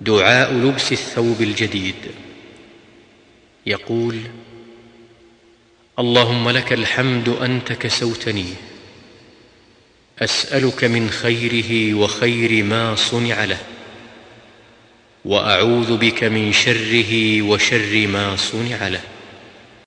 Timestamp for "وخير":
11.94-12.64